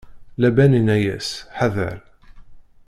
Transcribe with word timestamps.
Laban 0.41 0.77
inna-yas: 0.79 1.29
Ḥadeṛ! 1.57 1.97